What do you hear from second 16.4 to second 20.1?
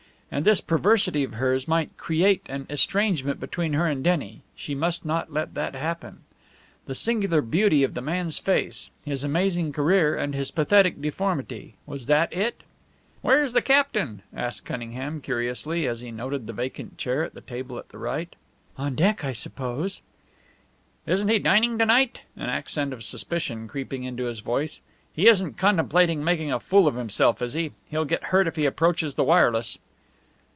the vacant chair at the table that night. "On deck, I suppose."